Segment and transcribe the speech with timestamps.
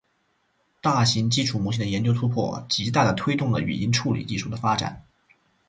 [0.81, 5.05] 大型基础模型的研究突破，极大地推动了语音处理技术的发展。